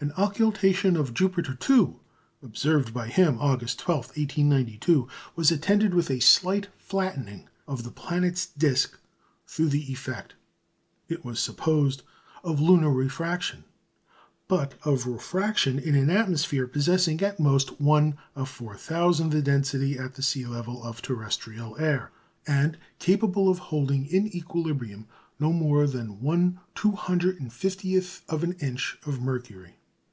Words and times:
An 0.00 0.10
occultation 0.18 0.96
of 0.98 1.14
Jupiter, 1.14 1.54
too, 1.54 1.98
observed 2.42 2.92
by 2.92 3.06
him 3.08 3.38
August 3.40 3.78
12, 3.78 4.08
1892, 4.18 5.06
was 5.34 5.50
attended 5.52 5.94
with 5.94 6.10
a 6.10 6.20
slight 6.20 6.66
flattening 6.76 7.48
of 7.66 7.84
the 7.84 7.90
planet's 7.90 8.44
disc 8.44 8.98
through 9.46 9.70
the 9.70 9.90
effect, 9.90 10.34
it 11.08 11.24
was 11.24 11.40
supposed, 11.40 12.02
of 12.42 12.60
lunar 12.60 12.90
refraction 12.92 13.64
but 14.46 14.74
of 14.84 15.06
refraction 15.06 15.78
in 15.78 15.94
an 15.94 16.10
atmosphere 16.10 16.66
possessing, 16.66 17.22
at 17.22 17.38
the 17.38 17.42
most, 17.42 17.80
1/4000 17.82 19.30
the 19.30 19.40
density 19.40 19.96
at 19.96 20.16
the 20.16 20.22
sea 20.22 20.44
level 20.44 20.84
of 20.84 21.00
terrestrial 21.00 21.78
air, 21.78 22.10
and 22.46 22.76
capable 22.98 23.48
of 23.48 23.58
holding 23.58 24.04
in 24.06 24.26
equilibrium 24.36 25.06
no 25.40 25.50
more 25.50 25.86
than 25.86 26.18
1/250 26.20 28.20
of 28.28 28.42
an 28.44 28.52
inch 28.54 28.98
of 29.06 29.22
mercury. 29.22 29.76